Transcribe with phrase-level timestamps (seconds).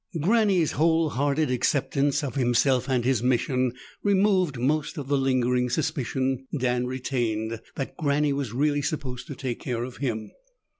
[0.19, 6.87] Granny's wholehearted acceptance of himself and his mission removed most of the lingering suspicion Dan
[6.87, 10.31] retained that Granny was really supposed to take care of him.